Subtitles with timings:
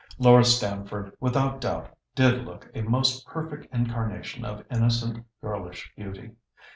[0.17, 6.31] Laura Stamford without doubt did look a most perfect incarnation of innocent, girlish beauty.